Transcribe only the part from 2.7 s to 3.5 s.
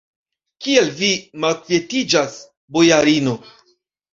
bojarino?